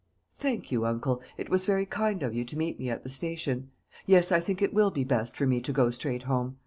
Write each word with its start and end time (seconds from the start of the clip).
"Thank 0.33 0.71
you, 0.71 0.87
uncle. 0.87 1.21
It 1.37 1.49
was 1.51 1.67
very 1.67 1.85
kind 1.85 2.23
of 2.23 2.33
you 2.33 2.43
to 2.45 2.57
meet 2.57 2.79
me 2.79 2.89
at 2.89 3.03
the 3.03 3.07
station. 3.09 3.69
Yes, 4.07 4.31
I 4.31 4.39
think 4.39 4.59
it 4.63 4.73
will 4.73 4.89
be 4.89 5.03
best 5.03 5.35
for 5.37 5.45
me 5.45 5.61
to 5.61 5.71
go 5.71 5.91
straight 5.91 6.23
home. 6.23 6.57